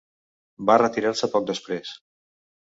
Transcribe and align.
Va 0.69 0.77
retirar-se 0.83 1.31
poc 1.37 1.47
després. 1.53 1.95